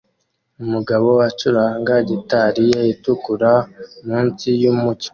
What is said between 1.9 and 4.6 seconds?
gitari ye itukura munsi